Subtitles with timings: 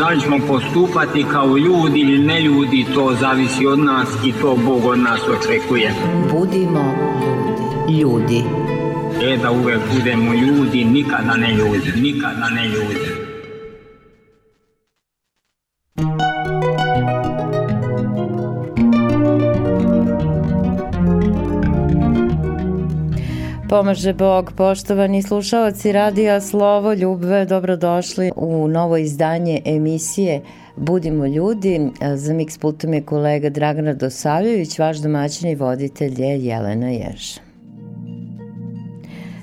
[0.00, 4.56] Da li ćemo postupati kao ljudi ili ne ljudi, to zavisi od nas i to
[4.66, 5.92] Bog od nas očekuje.
[6.32, 8.00] Budimo ljudi.
[8.00, 8.44] Ljudi.
[9.22, 13.19] E da uvek budemo ljudi, nikada ne ljudi, nikada ne ljudi.
[23.70, 30.40] Pomaže Bog, poštovani slušalci Radija Slovo Ljubve, dobrodošli u novo izdanje emisije
[30.76, 31.90] Budimo ljudi.
[32.14, 37.50] Za Mix Pultom je kolega Dragan Dosavljević, vaš domaćin i voditelj je Jelena Jerša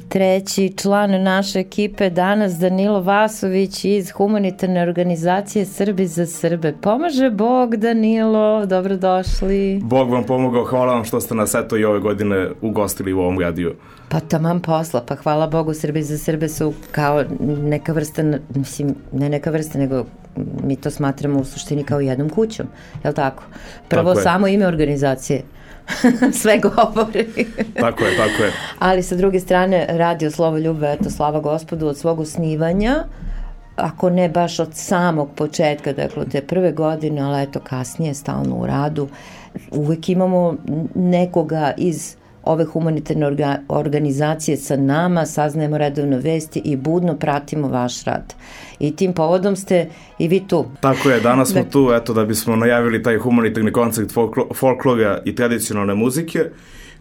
[0.09, 6.73] treći član naše ekipe danas Danilo Vasović iz humanitarne organizacije Srbi za Srbe.
[6.81, 9.79] Pomaže Bog Danilo, dobrodošli.
[9.83, 13.39] Bog vam pomogao, hvala vam što ste nas eto i ove godine ugostili u ovom
[13.39, 13.75] radiju.
[14.09, 17.23] Pa tamam posla, pa hvala Bogu Srbi za Srbe su kao
[17.63, 18.23] neka vrsta,
[18.55, 20.05] mislim, ne neka vrsta, nego
[20.63, 22.67] mi to smatramo u suštini kao jednom kućom,
[23.03, 23.43] je li tako?
[23.87, 25.41] Prvo tako samo ime organizacije,
[26.41, 27.27] sve govori.
[27.83, 28.51] tako je, tako je.
[28.79, 33.03] Ali sa druge strane, radio Slovo Ljube, eto, slava gospodu od svog osnivanja,
[33.75, 38.55] ako ne baš od samog početka, dakle od te prve godine, ali eto kasnije stalno
[38.55, 39.07] u radu,
[39.71, 40.55] uvek imamo
[40.95, 42.15] nekoga iz
[42.47, 48.33] ove humanitarne orga, organizacije sa nama, saznajemo redovno vesti i budno pratimo vaš rad.
[48.79, 50.65] I tim povodom ste i vi tu.
[50.79, 51.69] Tako je, danas smo da.
[51.69, 56.49] tu eto da bismo najavili taj humanitarni koncept folklo, folklora i tradicionalne muzike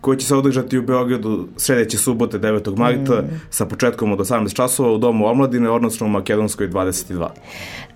[0.07, 2.77] koji će se održati u Beogradu sledeće subote 9.
[2.77, 3.41] marta mm.
[3.51, 7.29] sa početkom od 18 časova u Domu omladine, odnosno u Makedonskoj 22.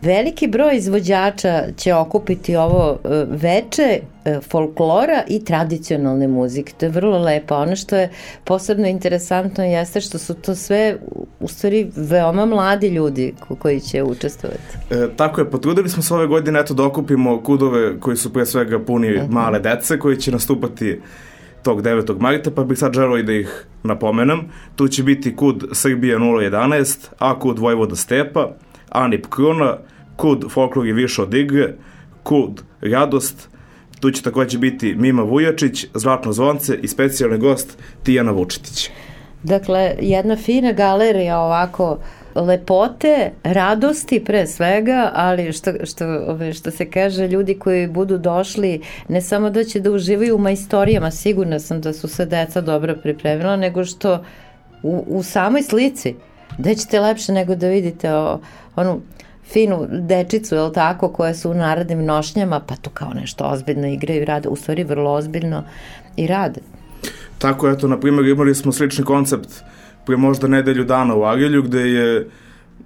[0.02, 6.72] Veliki broj izvođača će okupiti ovo e, veče e, folklora i tradicionalne muzike.
[6.78, 7.54] To je vrlo lepo.
[7.54, 8.10] Ono što je
[8.44, 10.96] posebno interesantno jeste što su to sve
[11.40, 14.76] u stvari veoma mladi ljudi koji će učestvovati.
[14.90, 18.46] E, tako je, potrudili smo se ove godine eto da okupimo kudove koji su pre
[18.46, 19.30] svega puni uh mhm.
[19.30, 19.34] -huh.
[19.34, 21.00] male dece koji će nastupati
[21.62, 22.20] tog 9.
[22.20, 24.40] marta, pa bih sad želeo i da ih napomenem.
[24.76, 28.48] Tu će biti kud Srbija 011, A kud Vojvoda Stepa,
[28.88, 29.76] Anip Krona,
[30.16, 31.74] kud Folklor je više od igre,
[32.22, 33.48] kud Radost,
[34.00, 38.90] tu će takođe biti Mima Vujačić, Zlatno zvonce i specijalni gost Tijana Vučetić.
[39.42, 41.98] Dakle, jedna fina galerija ovako
[42.40, 46.04] lepote, radosti pre svega, ali što, što,
[46.52, 51.10] što se kaže, ljudi koji budu došli, ne samo da će da uživaju u majstorijama,
[51.10, 54.24] sigurna sam da su se deca dobro pripremila, nego što
[54.82, 56.14] u, u samoj slici,
[56.58, 58.40] da ćete lepše nego da vidite o,
[58.76, 59.00] onu
[59.52, 64.22] finu dečicu, je tako, koja su u narodnim nošnjama, pa to kao nešto ozbiljno igraju
[64.22, 65.64] i rade, u stvari vrlo ozbiljno
[66.16, 66.60] i rade.
[67.38, 69.79] Tako, eto, na primjer, imali smo slični koncept uh,
[70.10, 72.28] pre možda nedelju dana u Agelju, gde je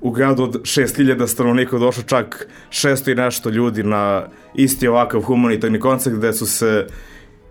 [0.01, 5.81] u gradu od 6000 stanovnika došlo čak 600 i nešto ljudi na isti ovakav humanitarni
[5.81, 6.87] koncert gde su se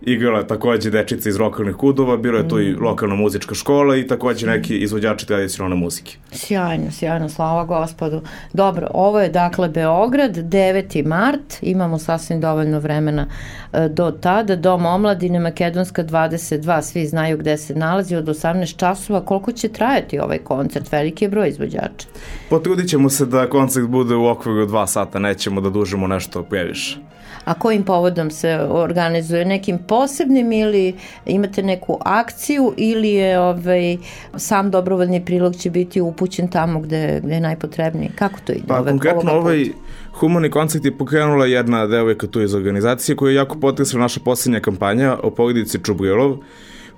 [0.05, 2.83] igrala takođe dečice iz lokalnih kudova, bilo je tu i mm.
[2.83, 6.17] lokalna muzička škola i takođe neki izvođači tradicionalne muzike.
[6.31, 8.21] Sjajno, sjajno, slava gospodu.
[8.53, 11.05] Dobro, ovo je dakle Beograd, 9.
[11.05, 13.27] mart, imamo sasvim dovoljno vremena
[13.73, 19.25] e, do tada, Dom omladine Makedonska 22, svi znaju gde se nalazi od 18 časova,
[19.25, 22.07] koliko će trajati ovaj koncert, veliki je broj izvođača.
[22.49, 27.12] Potrudit ćemo se da koncert bude u okviru 2 sata, nećemo da dužimo nešto previše
[27.45, 30.95] a kojim povodom se organizuje nekim posebnim ili
[31.25, 33.97] imate neku akciju ili je ovaj,
[34.35, 38.11] sam dobrovoljni prilog će biti upućen tamo gde, gde je najpotrebniji?
[38.15, 38.63] Kako to ide?
[38.67, 39.65] Pa ove, konkretno ovaj
[40.13, 44.59] humani koncert je pokrenula jedna devojka tu iz organizacije koja je jako potresla naša posljednja
[44.59, 46.37] kampanja o porodici Čubrilov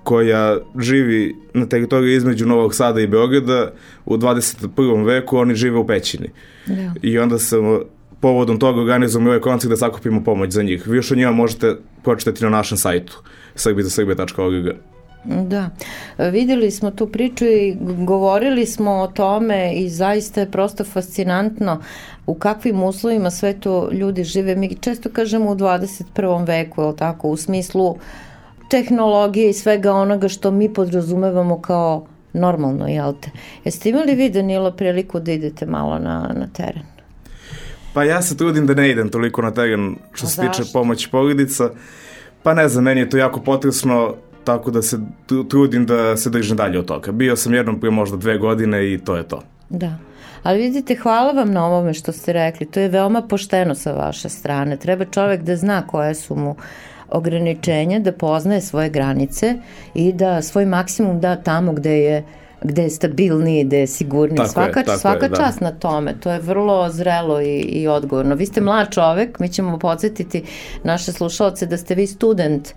[0.04, 3.72] koja živi na teritoriji između Novog Sada i Beograda
[4.06, 5.06] u 21.
[5.06, 6.30] veku, oni žive u pećini.
[6.66, 6.94] Da.
[7.02, 7.80] I onda sam
[8.26, 10.88] povodom toga organizujemo ovaj koncert da sakupimo pomoć za njih.
[10.88, 13.18] Vi još o njima možete pročitati na našem sajtu
[13.56, 14.66] srbizasrbije.org.
[15.26, 15.70] Da,
[16.32, 21.82] videli smo tu priču i govorili smo o tome i zaista je prosto fascinantno
[22.26, 24.56] u kakvim uslovima sve to ljudi žive.
[24.56, 26.48] Mi često kažemo u 21.
[26.48, 27.96] veku, je tako, u smislu
[28.70, 33.30] tehnologije i svega onoga što mi podrazumevamo kao normalno, jel te?
[33.66, 36.95] Jeste imali vi, Danilo, priliku da idete malo na, na teren?
[37.96, 41.70] Pa ja se trudim da ne idem toliko na teren što se tiče pomoći porodica.
[42.44, 45.00] Pa ne znam, meni je to jako potresno, tako da se
[45.50, 47.12] trudim da se držim dalje od toga.
[47.12, 49.42] Bio sam jednom prije možda dve godine i to je to.
[49.70, 49.98] Da.
[50.44, 52.66] Ali vidite, hvala vam na ovome što ste rekli.
[52.66, 54.78] To je veoma pošteno sa vaše strane.
[54.78, 56.56] Treba čovek da zna koje su mu
[57.10, 59.56] ograničenja, da poznaje svoje granice
[59.94, 62.24] i da svoj maksimum da tamo gde je
[62.66, 64.38] gde je stabilniji, gde je sigurniji.
[64.38, 65.36] Tako svaka je, tako svaka je, da.
[65.36, 66.16] čast na tome.
[66.20, 68.36] To je vrlo zrelo i, i odgovorno.
[68.36, 70.44] Vi ste mlad čovek, mi ćemo podsjetiti
[70.84, 72.74] naše slušalce da ste vi student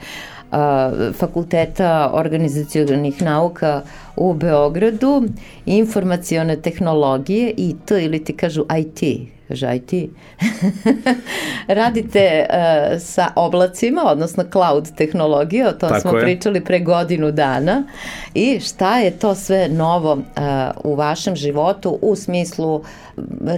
[0.50, 3.82] a, Fakulteta organizacijonih nauka
[4.16, 5.22] u Beogradu,
[5.66, 10.10] informacione tehnologije, IT ili ti kažu IT, kaže IT.
[11.78, 16.24] Radite uh, sa oblacima, odnosno cloud tehnologije, o tom Tako smo je.
[16.24, 17.84] pričali pre godinu dana.
[18.34, 20.22] I šta je to sve novo uh,
[20.84, 22.82] u vašem životu u smislu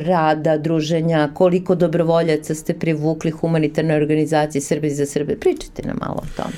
[0.06, 5.40] rada, druženja, koliko dobrovoljaca ste privukli humanitarne organizacije Srbije za Srbije?
[5.40, 6.54] Pričajte nam malo o tome.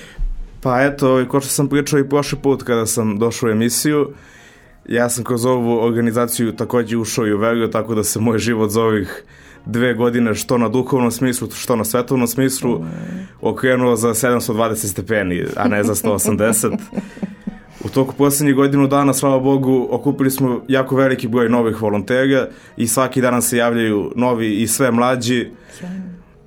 [0.61, 4.14] Pa eto, ovaj, ko što sam pričao i prošli put kada sam došao u emisiju,
[4.88, 8.82] ja sam kroz ovu organizaciju takođe ušao i uverio, tako da se moj život za
[8.82, 9.25] ovih
[9.67, 12.84] dve godine, što na duhovnom smislu, što na svetovnom smislu,
[13.40, 16.76] okrenuo za 720 stepeni, a ne za 180.
[17.84, 22.87] U toku poslednjih godinu dana, slava Bogu, okupili smo jako veliki broj novih volontera i
[22.87, 25.50] svaki dan se javljaju novi i sve mlađi.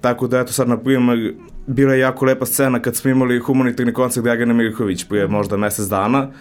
[0.01, 1.33] Tako da, eto sad, na primjer,
[1.67, 5.87] bila je jako lepa scena kad smo imali humanitarni koncert Dragana Mirković prije možda mesec
[5.87, 6.31] dana,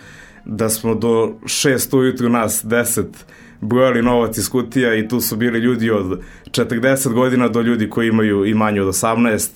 [0.44, 3.04] da smo do 6 ujutru nas 10
[3.60, 6.20] brojali novac iz kutija i tu su bili ljudi od
[6.50, 9.48] 40 godina do ljudi koji imaju i manje od 18.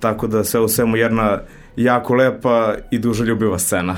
[0.00, 1.40] Tako da sve u svemu jedna
[1.76, 3.96] jako lepa i dužoljubiva scena.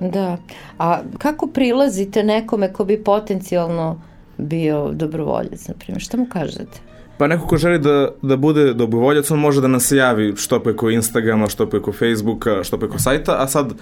[0.00, 0.36] Da.
[0.78, 4.00] A kako prilazite nekome ko bi potencijalno
[4.38, 6.02] bio dobrovoljac, na primjer?
[6.02, 6.80] Šta mu kažete?
[7.18, 10.60] Pa neko ko želi da, da bude dobrovoljac, on može da nas se javi što
[10.60, 13.72] preko Instagrama, što preko Facebooka, što preko sajta, a sad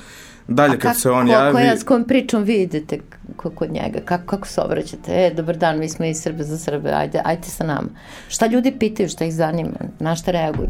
[0.49, 1.53] dalje A kad se on ko, javi...
[1.53, 2.99] Koja, s kojom pričom vi idete
[3.37, 3.99] ko- kod njega?
[4.05, 5.13] Kako, kako se obraćate?
[5.13, 7.89] E, dobar dan, mi smo iz Srbe za Srbe, ajde, ajde sa nama.
[8.29, 10.69] Šta ljudi pitaju, šta ih zanima, na šta reaguju?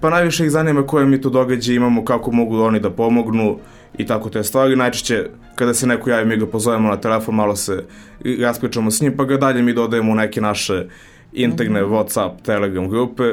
[0.00, 3.58] Pa najviše ih zanima koje mi tu događaje imamo, kako mogu oni da pomognu
[3.98, 4.76] i tako te stvari.
[4.76, 7.84] Najčešće kada se neko javi mi ga pozovemo na telefon, malo se
[8.24, 10.86] i raspričamo s njim, pa ga dalje mi dodajemo u neke naše
[11.32, 13.32] interne Whatsapp, Telegram grupe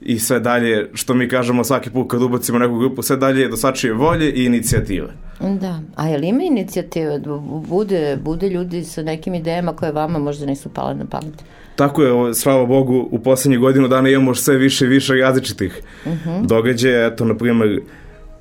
[0.00, 3.56] i sve dalje, što mi kažemo svaki put kad ubacimo neku grupu, sve dalje do
[3.56, 5.08] svačije volje i inicijative.
[5.40, 7.36] Da, a je li ima inicijativa da
[7.68, 11.44] bude, bude ljudi sa nekim idejama koje vama možda nisu pale na pamet?
[11.76, 16.12] Tako je, slava Bogu, u poslednjih godinu dana imamo sve više i više različitih uh
[16.12, 16.46] -huh.
[16.46, 17.06] događaja.
[17.06, 17.80] Eto, na primjer,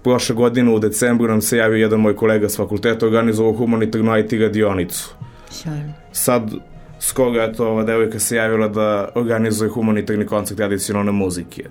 [0.03, 4.33] prošle godine u decembru nam se javio jedan moj kolega s fakulteta, organizovao humanitarnu IT
[4.33, 5.15] radionicu.
[5.49, 5.93] Sjajno.
[6.11, 6.51] Sad,
[6.99, 11.63] skoro, eto, ova devojka se javila da organizuje humanitarni koncert tradicionalne muzike.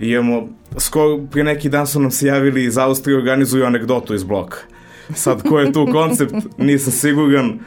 [0.00, 0.48] I imamo,
[0.78, 4.58] skoro, prije neki dan su nam se javili iz Austrije, organizuju anegdotu iz bloka.
[5.14, 7.58] Sad, ko je tu koncept, nisam siguran,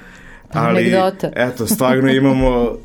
[0.52, 1.32] ali, Anegdota.
[1.36, 2.78] eto, stvarno imamo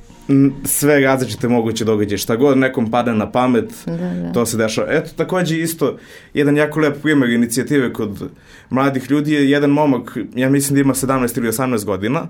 [0.64, 2.18] sve različite moguće događaje.
[2.18, 4.32] Šta god nekom pada na pamet, Da, da.
[4.32, 4.86] to se dešava.
[4.90, 5.96] Eto, takođe isto,
[6.34, 8.30] jedan jako lep primjer inicijative kod
[8.70, 12.28] mladih ljudi je jedan momak, ja mislim da ima 17 ili 18 godina,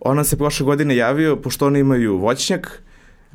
[0.00, 2.82] on nam se prošle godine javio, pošto oni imaju voćnjak,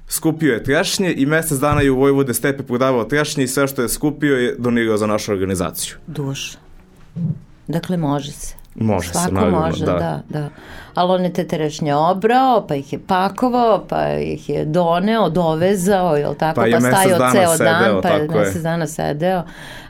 [0.10, 3.82] skupio je trešnje i mesec dana je u Vojvode stepe prodavao trešnje i sve što
[3.82, 5.96] je skupio je donirao za našu organizaciju.
[6.08, 6.58] Duš.
[7.68, 8.61] Dakle, može se.
[8.76, 9.94] Može Svako se, naravno, može, da.
[9.94, 10.22] da.
[10.30, 10.50] da,
[10.96, 16.16] Ali on je te terešnje obrao, pa ih je pakovao, pa ih je doneo, dovezao,
[16.16, 16.56] jel tako?
[16.56, 18.46] Pa je mesec stajao ceo sedeo, dan, pa je tako je.
[18.46, 19.44] mesec dana sedeo.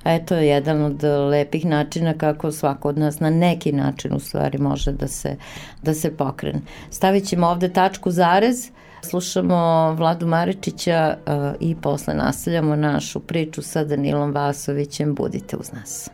[0.06, 4.58] Eto je jedan od lepih načina kako svako od nas na neki način u stvari
[4.58, 5.36] može da se,
[5.82, 6.60] da se pokrene.
[6.90, 8.70] Stavit ćemo ovde tačku zarez,
[9.02, 15.16] slušamo Vladu Maričića uh, i posle nastavljamo našu priču sa Danilom Vasovićem.
[15.16, 16.10] Budite uz nas.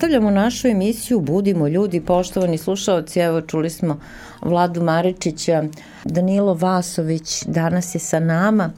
[0.00, 3.20] Nastavljamo našu emisiju Budimo ljudi, poštovani slušalci.
[3.20, 4.00] Evo čuli smo
[4.42, 5.64] Vladu Maričića,
[6.04, 8.70] Danilo Vasović danas je sa nama,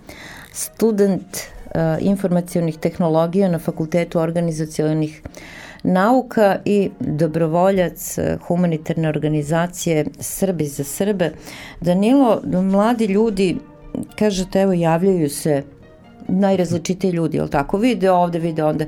[0.52, 5.22] student uh, informacijonih tehnologija na Fakultetu organizacijonih
[5.82, 11.32] nauka i dobrovoljac uh, humanitarne organizacije Srbi za Srbe.
[11.80, 13.58] Danilo, mladi ljudi,
[14.18, 15.62] kažete, evo javljaju se
[16.28, 18.84] najrazličitiji ljudi, jel tako, vide ovde, vide onda.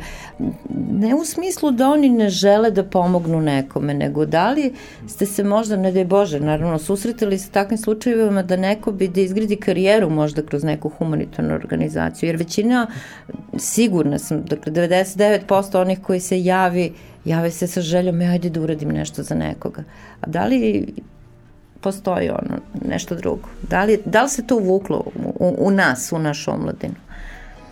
[0.91, 4.75] Ne u smislu da oni ne žele da pomognu nekome, nego da li
[5.09, 9.21] ste se možda, ne daj Bože, naravno, susretili sa takvim slučajevima da neko bi da
[9.21, 12.87] izgradi karijeru možda kroz neku humanitarnu organizaciju, jer većina,
[13.59, 16.93] sigurna sam, dakle, 99% onih koji se javi,
[17.25, 19.83] jave se sa željom, ja ajde da uradim nešto za nekoga.
[20.21, 20.87] A da li
[21.81, 23.49] postoji ono, nešto drugo?
[23.71, 25.05] Da li, da li se to uvuklo
[25.39, 26.95] u, u nas, u našu omladinu?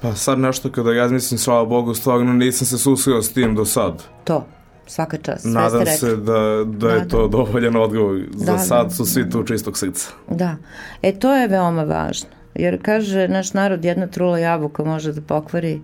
[0.03, 3.65] Pa sad nešto kada ja mislim, slava Bogu, stvarno nisam se susreo s tim do
[3.65, 4.03] sad.
[4.25, 4.47] To,
[4.87, 5.45] svaka čast.
[5.45, 8.21] Nadam se da, da je to dovoljan odgovor.
[8.35, 10.09] Za da, sad su svi tu čistog srca.
[10.29, 10.57] Da,
[11.03, 12.29] e to je veoma važno.
[12.55, 15.81] Jer kaže naš narod jedna trula jabuka može da pokvari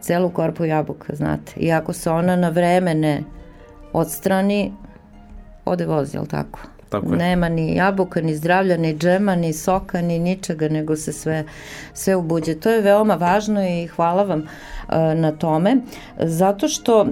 [0.00, 1.52] celu korpu jabuka, znate.
[1.56, 3.22] I ako se ona na vreme ne
[3.92, 4.72] odstrani,
[5.64, 6.60] ode vozi, jel tako?
[6.88, 7.18] Tako je.
[7.18, 11.44] Nema ni jabuka, ni zdravlja, ni džema, ni soka, ni ničega, nego se sve,
[11.94, 12.54] sve ubuđe.
[12.54, 15.76] To je veoma važno i hvala vam uh, na tome,
[16.18, 17.06] zato što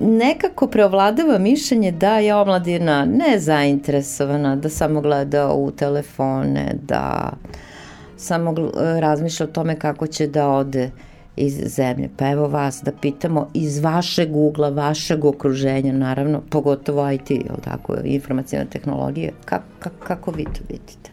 [0.00, 7.32] nekako preovladava mišljenje da je omladina nezainteresovana, da samo gleda u telefone, da
[8.16, 8.54] samo
[9.00, 10.90] razmišlja o tome kako će da ode
[11.40, 12.10] iz zemlje.
[12.16, 17.96] Pa evo vas da pitamo iz vašeg ugla, vašeg okruženja, naravno, pogotovo IT, je tako,
[18.04, 21.10] informacijna tehnologija, kako, kako, kako vi to vidite?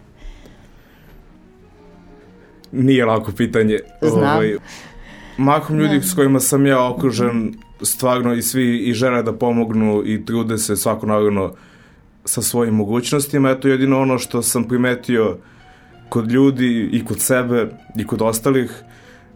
[2.71, 3.79] Nije lako pitanje.
[4.01, 4.35] Znam.
[4.35, 4.55] Ovaj,
[5.37, 10.25] mahom ljudi s kojima sam ja okružen stvarno i svi i žele da pomognu i
[10.25, 11.53] trude se svako naravno
[12.25, 13.49] sa svojim mogućnostima.
[13.49, 15.37] Eto jedino ono što sam primetio
[16.09, 18.83] kod ljudi i kod sebe i kod ostalih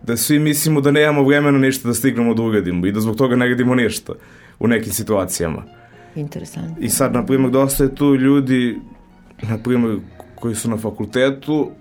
[0.03, 3.35] da svi mislimo da nemamo vremena ništa da stignemo da uradimo i da zbog toga
[3.35, 4.13] ne radimo ništa
[4.59, 5.63] u nekim situacijama.
[6.15, 6.75] Interesantno.
[6.79, 8.79] I sad, na primjer, dosta je tu ljudi,
[9.41, 9.99] na primjer,
[10.35, 11.71] koji su na fakultetu,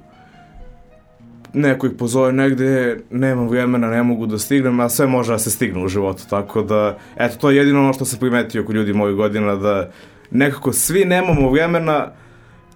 [1.52, 5.50] neko ih pozove negde, nemam vremena, ne mogu da stignem, a sve može da se
[5.50, 8.92] stigne u životu, tako da, eto, to je jedino ono što sam primetio kod ljudi
[8.92, 9.90] mojih godina, da
[10.30, 12.12] nekako svi nemamo vremena,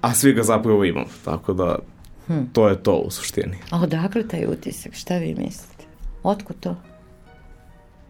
[0.00, 1.78] a svi ga zapravo imamo, tako da
[2.26, 2.50] Hmm.
[2.52, 3.56] To je to u suštini.
[3.70, 4.94] A odakle taj utisak?
[4.94, 5.84] Šta vi mislite?
[6.22, 6.76] Otko to?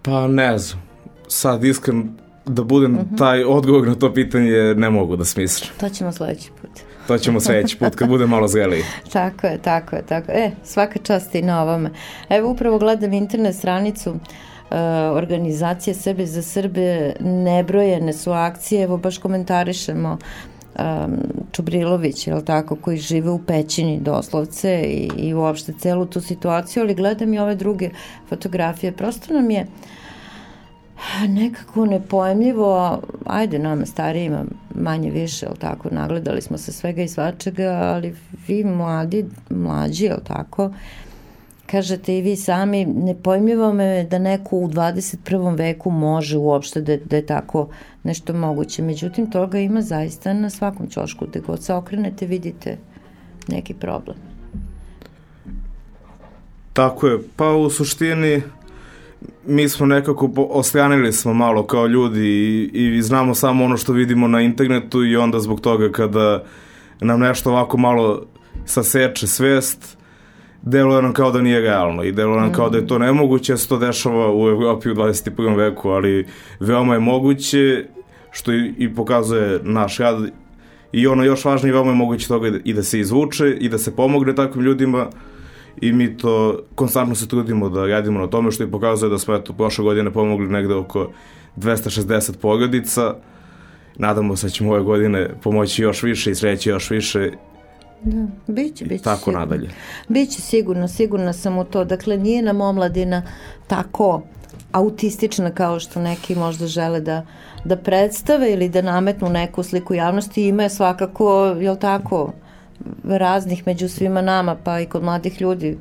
[0.02, 0.82] Pa ne znam.
[1.28, 2.08] Sad iskren
[2.46, 3.14] da budem uh mhm.
[3.14, 3.18] -huh.
[3.18, 5.70] taj odgovor na to pitanje ne mogu da smislim.
[5.80, 6.70] To ćemo sledeći put.
[7.06, 8.82] To ćemo sledeći put kad bude malo zreliji.
[9.12, 10.44] tako je, tako je, tako je.
[10.44, 11.90] E, svaka čast i na ovome.
[12.28, 14.16] Evo upravo gledam internet stranicu uh,
[15.16, 20.18] organizacije Srbe za Srbe, nebrojene su akcije, evo baš komentarišemo
[20.78, 21.16] um,
[21.52, 26.94] Čubrilović, je tako, koji žive u pećini doslovce i, i uopšte celu tu situaciju, ali
[26.94, 27.90] gledam i ove druge
[28.28, 28.92] fotografije.
[28.92, 29.66] Prosto nam je
[31.28, 37.70] nekako nepojemljivo, ajde nama starijima manje više, jel tako, nagledali smo se svega i svačega,
[37.82, 38.14] ali
[38.46, 40.70] vi mladi, mlađi, jel tako,
[41.74, 45.58] kažete i vi sami, nepojmljivo me da neko u 21.
[45.58, 47.68] veku može uopšte da, da je tako
[48.02, 48.82] nešto moguće.
[48.82, 51.26] Međutim, toga ima zaista na svakom ćošku.
[51.26, 52.78] Gde god se okrenete, vidite
[53.48, 54.16] neki problem.
[56.72, 57.18] Tako je.
[57.36, 58.42] Pa u suštini
[59.46, 64.28] mi smo nekako ostranili smo malo kao ljudi i, i znamo samo ono što vidimo
[64.28, 66.44] na internetu i onda zbog toga kada
[67.00, 68.26] nam nešto ovako malo
[68.64, 70.03] saseče svest,
[70.64, 72.52] deluje nam kao da nije realno i deluje nam mm.
[72.52, 75.56] kao da je to nemoguće, da se to dešava u Evropi u 21.
[75.56, 76.26] veku, ali
[76.60, 77.84] veoma je moguće,
[78.30, 80.16] što i, i pokazuje naš rad
[80.92, 83.96] i ono još važnije, veoma je moguće toga i da se izvuče i da se
[83.96, 85.06] pomogne takvim ljudima
[85.80, 89.34] i mi to konstantno se trudimo da radimo na tome što i pokazuje da smo
[89.34, 91.10] eto prošle godine pomogli negde oko
[91.56, 93.14] 260 porodica
[93.96, 97.30] nadamo se da ćemo ove godine pomoći još više i sreći još više
[98.02, 99.04] Da, biće, biće.
[99.04, 99.40] Tako sigurno.
[99.40, 99.70] nadalje.
[100.08, 101.84] Biće sigurno, sigurna sam u to.
[101.84, 103.22] Dakle, nije nam omladina
[103.66, 104.22] tako
[104.72, 107.26] autistična kao što neki možda žele da,
[107.64, 110.48] da predstave ili da nametnu neku sliku javnosti.
[110.48, 112.32] Ima je svakako, jel tako,
[113.04, 115.78] raznih među svima nama, pa i kod mladih ljudi.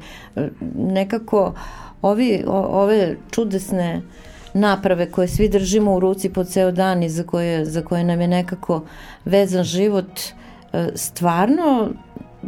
[0.75, 1.53] Nekako
[2.01, 4.01] ovi, o, ove čudesne
[4.53, 8.21] naprave koje svi držimo u ruci po ceo dan i za koje, za koje nam
[8.21, 8.83] je nekako
[9.25, 10.42] vezan život, e,
[10.95, 11.89] stvarno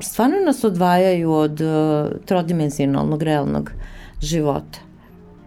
[0.01, 1.67] stvarno nas odvajaju od uh,
[2.25, 3.71] trodimenzionalnog realnog
[4.21, 4.79] života.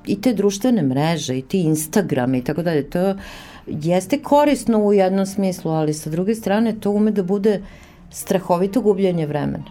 [0.07, 3.15] i te društvene mreže i ti Instagram i tako dalje, to
[3.67, 7.63] jeste korisno u jednom smislu, ali sa druge strane to ume da bude
[8.11, 9.65] strahovito gubljenje vremena.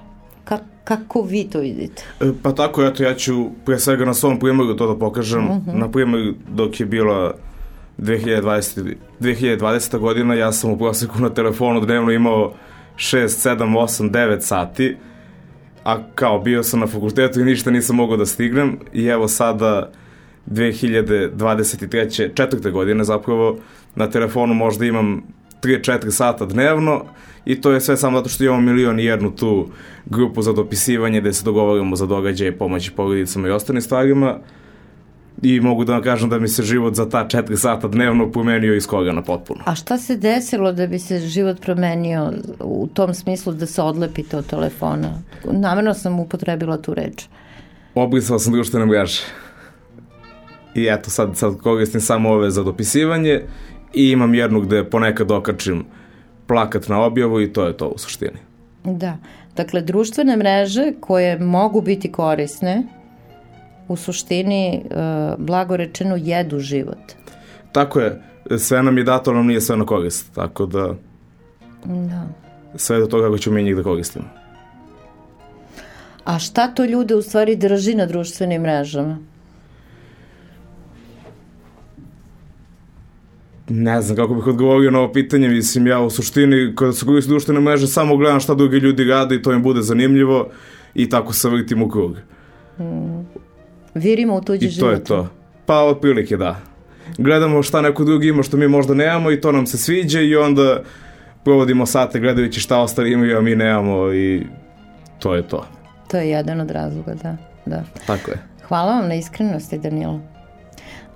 [0.43, 2.03] Ka, kako vi to vidite?
[2.21, 5.49] E, Pa tako, eto, ja ću pre svega na svom primjeru to da pokažem.
[5.49, 5.79] Uh -huh.
[5.79, 7.33] Na primjer, dok je bila
[7.97, 9.97] 2020, 2020.
[9.97, 12.53] godina, ja sam u proseku na telefonu dnevno imao
[12.97, 14.97] 6, 7, 8, 9 sati,
[15.83, 19.91] a kao bio sam na fakultetu i ništa nisam mogao da stignem i evo sada
[20.47, 22.35] 2023.
[22.35, 23.57] četvrte godine zapravo
[23.95, 25.23] na telefonu možda imam
[25.63, 27.05] 3-4 sata dnevno
[27.45, 29.67] i to je sve samo zato što imamo milion i jednu tu
[30.05, 34.37] grupu za dopisivanje gde se dogovaramo za događaje, pomoći porodicama i ostalim stvarima
[35.41, 38.75] i mogu da vam kažem da mi se život za ta 4 sata dnevno promenio
[38.75, 39.59] iz koga na potpuno.
[39.65, 44.37] A šta se desilo da bi se život promenio u tom smislu da se odlepite
[44.37, 45.21] od telefona?
[45.51, 47.25] Namerno sam upotrebila tu reč.
[47.95, 49.21] Obrisao sam društvene mreže.
[50.75, 53.41] I eto, sad, sad koristim samo ove za dopisivanje
[53.93, 55.85] i imam jednu gde ponekad okačim
[56.47, 58.37] plakat na objavu i to je to u suštini.
[58.83, 59.17] Da.
[59.55, 62.83] Dakle, društvene mreže koje mogu biti korisne,
[63.87, 64.81] u suštini, e,
[65.37, 67.13] blago rečeno, jedu život.
[67.71, 68.21] Tako je,
[68.57, 70.95] sve nam je dato, nam nije sve na korist, tako da
[71.85, 72.27] Da.
[72.75, 74.25] sve do toga kako ćemo mi njih da koristimo.
[76.23, 79.17] A šta to ljude u stvari drži na društvenim mrežama?
[83.69, 87.29] Ne znam kako bih odgovorio na ovo pitanje, mislim ja u suštini kada se koristim
[87.29, 90.49] društvene mreže samo gledam šta drugi ljudi rade i to im bude zanimljivo
[90.93, 92.17] i tako se vrtim u krug.
[93.97, 94.87] Virimo u tuđi I život.
[94.89, 95.29] to je to.
[95.65, 96.55] Pa otprilike da.
[97.17, 100.35] Gledamo šta neko drugi ima što mi možda nemamo i to nam se sviđa i
[100.35, 100.81] onda
[101.43, 104.43] provodimo sate gledajući šta ostali imaju, a mi nemamo i
[105.19, 105.65] to je to.
[106.11, 107.37] To je jedan od razloga, da.
[107.65, 107.83] da.
[108.07, 108.37] Tako je.
[108.67, 110.19] Hvala vam na iskrenosti, Danilo.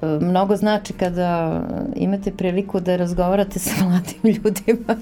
[0.01, 1.61] E, Mnogo znači kada
[1.95, 4.95] imate priliku da razgovarate sa mladim ljudima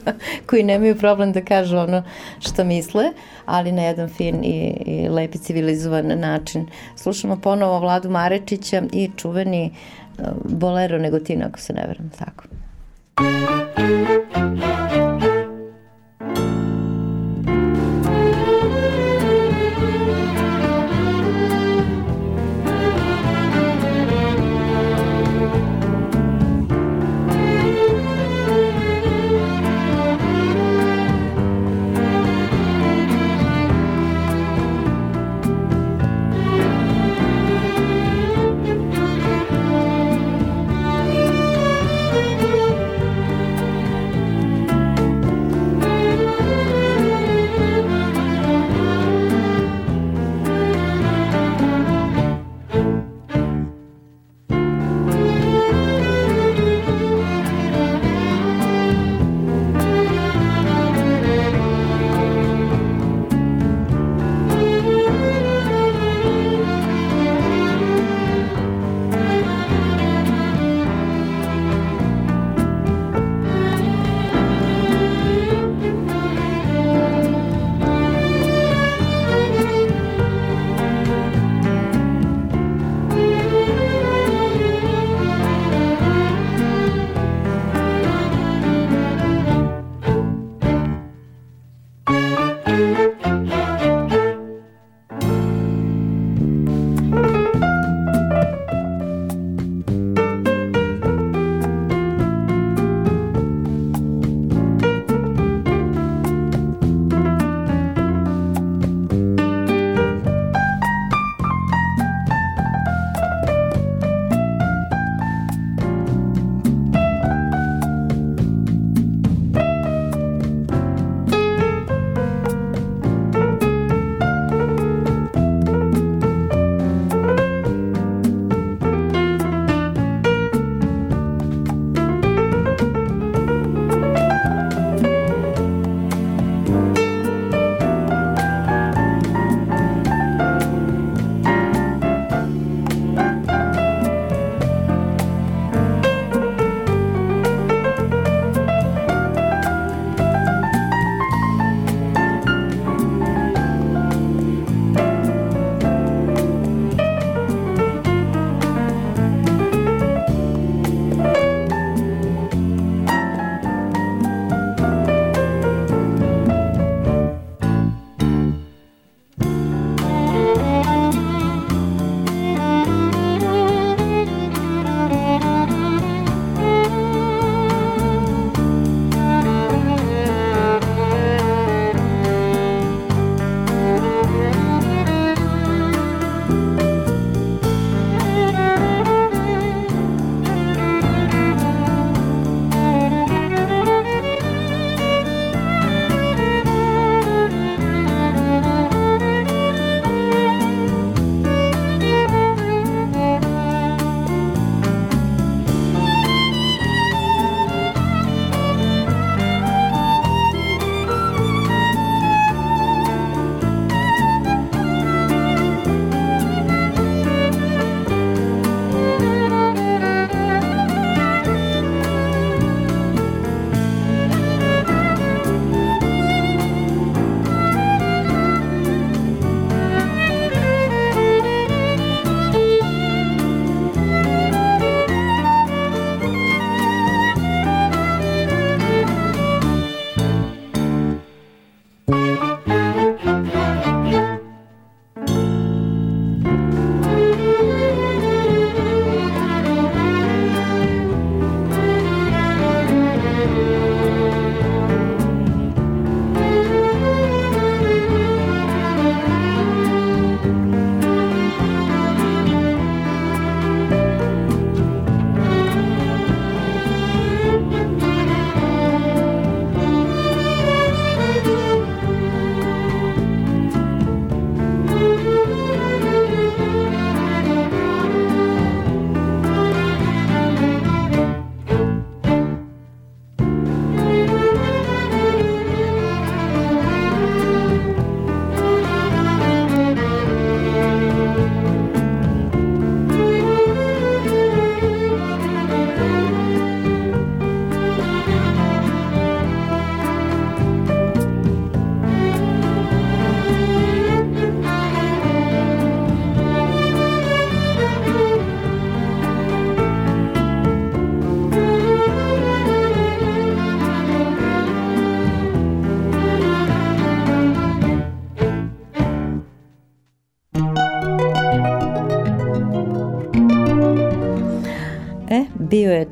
[0.45, 2.03] koji nemaju problem da kažu ono
[2.39, 3.05] što misle,
[3.45, 6.67] ali na jedan fin i, i lepi civilizovan način.
[6.95, 9.71] Slušamo ponovo Vladu Marečića i čuveni e,
[10.45, 12.43] Bolero Negotina, ako se ne veram, tako.
[14.95, 14.98] E,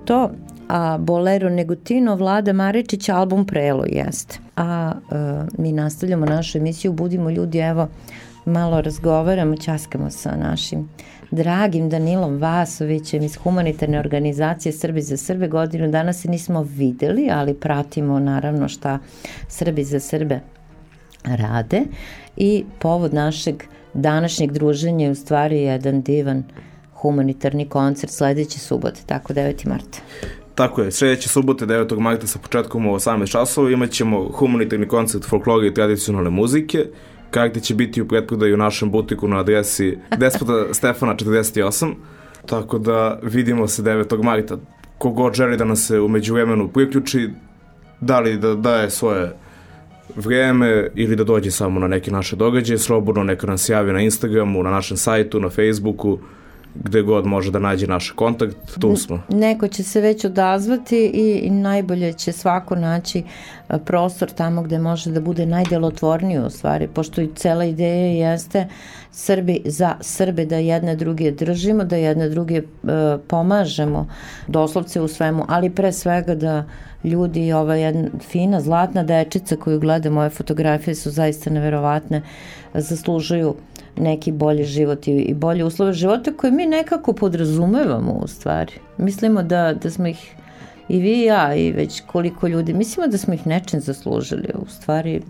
[0.08, 0.32] to
[0.68, 4.40] a Bolero Negutino Vlada Maričić album Prelo jeste.
[4.56, 5.16] A e,
[5.58, 7.88] mi nastavljamo našu emisiju Budimo ljudi, evo
[8.46, 10.90] malo razgovaramo, časkamo sa našim
[11.32, 15.48] dragim Danilom Vasovićem iz humanitarne organizacije Srbi za Srbe.
[15.48, 19.00] Godinu danas se nismo videli, ali pratimo naravno šta
[19.48, 20.40] Srbi za Srbe
[21.24, 21.82] rade
[22.38, 26.44] i povod našeg današnjeg druženja je u stvari jedan divan
[27.02, 29.68] humanitarni koncert sledeće subote, tako 9.
[29.68, 30.00] marta.
[30.56, 32.00] Tako je, sledeće subote 9.
[32.00, 36.86] marta sa početkom u 18 časova imat ćemo humanitarni koncert folklora i tradicionalne muzike.
[37.32, 41.94] Karte će biti u pretprodaju u našem butiku na adresi Despota Stefana 48.
[42.46, 44.24] Tako da vidimo se 9.
[44.24, 44.58] marta.
[44.98, 47.30] Kogod želi da nas se umeđu vremenu priključi,
[48.02, 49.36] da li da daje svoje
[50.16, 54.64] vreme ili da dođe samo na neke naše događaje, slobodno neka nas javi na Instagramu,
[54.64, 56.20] na našem sajtu, na Facebooku,
[56.84, 59.20] gde god može da nađe naš kontakt, tu smo.
[59.30, 63.24] Neko će se već odazvati i, i najbolje će svako naći
[63.86, 68.68] prostor tamo gde može da bude najdelotvorniji u stvari, pošto i cela ideja jeste
[69.12, 72.64] Srbi za Srbe da jedne druge držimo, da jedne druge e,
[73.28, 74.08] pomažemo
[74.48, 76.64] doslovce u svemu, ali pre svega da
[77.04, 82.22] ljudi, ova jedna fina zlatna dečica koju gleda moje fotografije su zaista neverovatne,
[82.74, 83.56] zaslužuju
[83.98, 88.74] neki bolji život i, i bolje uslove života koje mi nekako podrazumevamo u stvari.
[88.98, 90.36] Mislimo da, da smo ih
[90.90, 94.66] i vi i ja i već koliko ljudi, mislimo da smo ih nečem zaslužili, u
[94.70, 95.22] stvari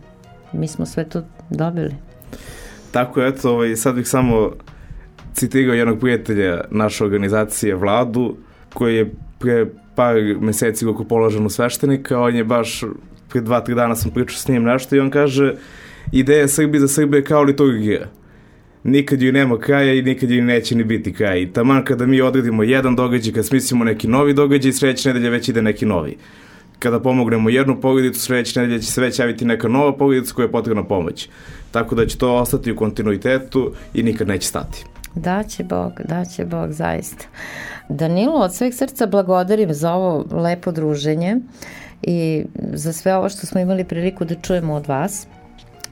[0.53, 1.95] mi smo sve to dobili.
[2.91, 4.51] Tako, eto, ovaj, sad bih samo
[5.33, 8.35] citirao jednog prijatelja naše organizacije Vladu,
[8.73, 12.83] koji je pre par meseci kako položen u sveštenika, on je baš
[13.29, 15.55] pre dva, tri dana sam pričao s njim nešto i on kaže
[16.11, 18.07] ideja Srbije za Srbije kao liturgija
[18.87, 21.41] nikad joj nema kraja i nikad joj neće ni biti kraj.
[21.41, 25.49] I taman kada mi odredimo jedan događaj, kad smislimo neki novi događaj, sledeće nedelje već
[25.49, 26.17] ide neki novi.
[26.79, 30.51] Kada pomognemo jednu porodicu, sledeće nedelje će se već javiti neka nova porodica koja je
[30.51, 31.29] potrebna pomoć.
[31.71, 34.85] Tako da će to ostati u kontinuitetu i nikad neće stati.
[35.15, 37.25] Da će Bog, da će Bog zaista.
[37.89, 41.37] Danilo, od sveg srca blagodarim za ovo lepo druženje
[42.01, 45.27] i za sve ovo što smo imali priliku da čujemo od vas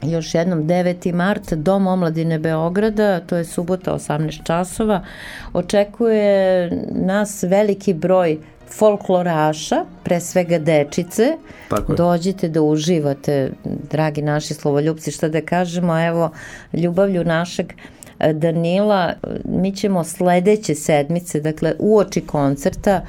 [0.02, 1.12] još jednom 9.
[1.12, 5.04] mart Dom omladine Beograda, to je subota 18 časova,
[5.52, 8.38] očekuje nas veliki broj
[8.78, 11.36] folkloraša, pre svega dečice.
[11.68, 11.96] Tako je.
[11.96, 13.50] Dođite da uživate,
[13.90, 16.30] dragi naši slovoljubci, šta da kažemo, evo,
[16.72, 17.72] ljubavlju našeg
[18.18, 19.12] e, Danila,
[19.44, 23.00] mi ćemo sledeće sedmice, dakle uoči koncerta,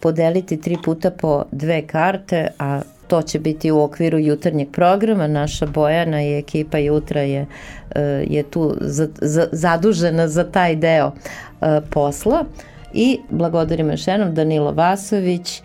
[0.00, 5.26] podeliti tri puta po dve karte, a to će biti u okviru jutarnjeg programa.
[5.26, 7.46] Naša Bojana i ekipa jutra je,
[7.94, 11.12] e, je tu za, za, zadužena za taj deo
[11.60, 12.44] e, posla.
[12.92, 15.62] I blagodarim još jednom Danilo Vasović,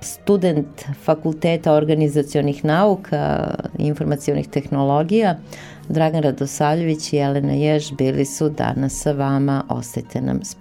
[0.00, 5.36] student Fakulteta organizacionih nauka i informacijonih tehnologija,
[5.88, 9.64] Dragan Radosavljević i Jelena Jež bili su danas sa vama.
[9.68, 10.56] Ostajte nam s.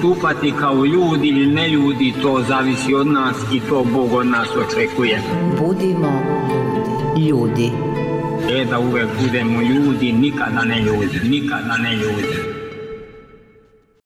[0.00, 4.48] postupati kao ljudi ili ne ljudi, to zavisi od nas i to Bog od nas
[4.56, 5.22] očekuje.
[5.58, 6.22] Budimo
[7.28, 7.70] ljudi.
[8.50, 12.59] E da uvek budemo ljudi, nikada ne ljudi, nikada ne ljudi.